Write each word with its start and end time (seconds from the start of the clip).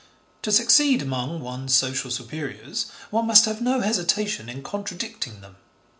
To 0.41 0.51
succeed 0.51 1.03
among 1.03 1.41
one's 1.41 1.75
social 1.75 2.09
superiors 2.09 2.87
one 3.11 3.27
must 3.27 3.45
have 3.45 3.61
no 3.61 3.81
hesitation 3.81 4.49
in 4.49 4.63
contradicting 4.63 5.41
them. 5.41 5.57